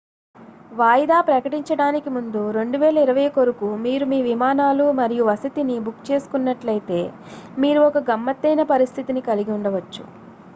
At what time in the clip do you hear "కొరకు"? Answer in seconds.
3.35-3.69